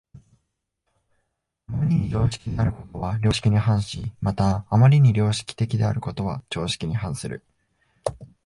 [1.69, 7.43] 余りに常識的であることは良識に反し、また余りに良識的であることは常識に反する。